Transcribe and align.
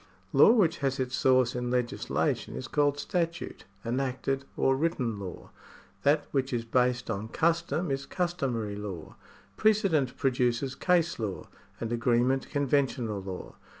Law 0.33 0.49
which 0.53 0.79
has 0.79 0.99
its 0.99 1.15
source 1.15 1.53
in 1.53 1.69
legislation 1.69 2.55
is 2.55 2.67
called 2.67 2.97
statute, 2.97 3.65
enacted, 3.85 4.45
or 4.57 4.75
written 4.75 5.19
law. 5.19 5.51
That 6.01 6.25
which 6.31 6.51
is 6.51 6.65
based 6.65 7.11
on 7.11 7.27
custom 7.27 7.91
is 7.91 8.07
customary 8.07 8.75
law. 8.75 9.15
Precedent 9.57 10.17
produces 10.17 10.73
case 10.73 11.19
law, 11.19 11.47
and 11.79 11.93
agreement 11.93 12.49
conventional 12.49 13.21
law. 13.21 13.57